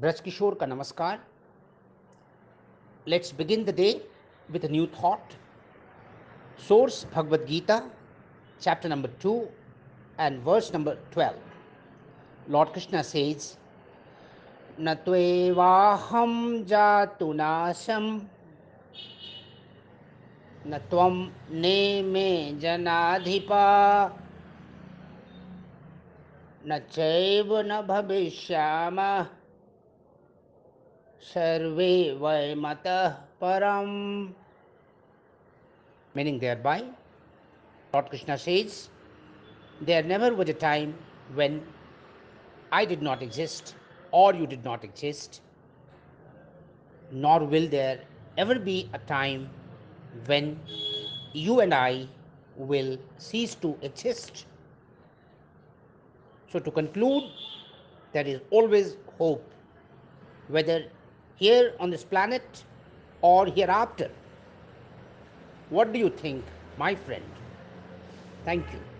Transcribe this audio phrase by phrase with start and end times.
[0.00, 1.18] ब्रज किशोर का नमस्कार।
[3.06, 3.88] Let's begin the day
[4.48, 5.32] with new thought
[6.68, 7.76] source Bhagavad Gita
[8.60, 9.32] chapter number two
[10.20, 13.48] and verse number twelve lord Krishna says
[14.80, 16.32] न त्वेवाहं
[16.70, 18.06] जातु नाशं
[20.66, 21.18] न त्वम
[21.64, 22.30] ने मे
[22.62, 23.66] जनाधिपा
[26.66, 29.39] न चैव न भविष्यामः
[31.33, 33.09] सर्वे वयमतः
[33.41, 34.33] परम्
[36.15, 36.83] Meaning thereby,
[37.93, 38.89] Lord Krishna says,
[39.81, 40.95] there never was a time
[41.33, 41.61] when
[42.71, 43.75] I did not exist
[44.11, 45.41] or you did not exist,
[47.11, 47.99] nor will there
[48.37, 49.49] ever be a time
[50.25, 50.57] when
[51.33, 52.07] you and I
[52.55, 54.45] will cease to exist.
[56.49, 57.23] So, to conclude,
[58.13, 59.51] there is always hope,
[60.47, 60.85] whether
[61.40, 62.64] here on this planet
[63.22, 64.10] or hereafter.
[65.70, 66.44] What do you think,
[66.76, 67.24] my friend?
[68.44, 68.90] Thank you.